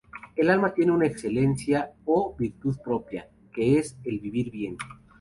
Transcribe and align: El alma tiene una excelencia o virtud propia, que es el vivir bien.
El 0.35 0.49
alma 0.49 0.73
tiene 0.73 0.93
una 0.93 1.05
excelencia 1.05 1.91
o 2.05 2.35
virtud 2.35 2.75
propia, 2.83 3.29
que 3.53 3.77
es 3.77 3.95
el 4.03 4.17
vivir 4.19 4.49
bien. 4.49 4.75